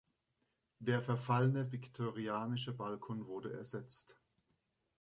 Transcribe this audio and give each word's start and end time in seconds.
Der 0.79 0.99
verfallene 1.03 1.71
viktorianische 1.71 2.73
Balkon 2.73 3.27
wurde 3.27 3.53
ersetzt. 3.53 4.17